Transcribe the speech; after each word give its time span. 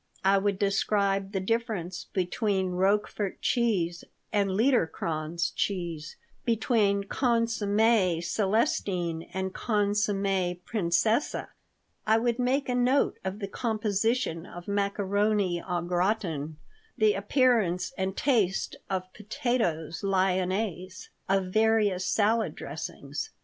I 0.25 0.39
would 0.39 0.57
describe 0.57 1.31
the 1.31 1.39
difference 1.39 2.07
between 2.11 2.71
Roquefort 2.71 3.39
cheese 3.39 4.03
and 4.33 4.49
Liederkranz 4.49 5.51
cheese, 5.55 6.15
between 6.43 7.03
consommé 7.03 8.23
Celestine 8.23 9.29
and 9.31 9.53
consommé 9.53 10.59
princesse; 10.65 11.35
I 12.07 12.17
would 12.17 12.39
make 12.39 12.67
a 12.67 12.73
note 12.73 13.19
of 13.23 13.37
the 13.37 13.47
composition 13.47 14.47
of 14.47 14.67
macaroni 14.67 15.61
au 15.61 15.81
gratin, 15.81 16.57
the 16.97 17.13
appearance 17.13 17.93
and 17.95 18.17
taste 18.17 18.77
of 18.89 19.13
potatoes 19.13 20.01
Lyonnaise, 20.01 21.11
of 21.29 21.53
various 21.53 22.07
salad 22.07 22.55
dressings. 22.55 23.29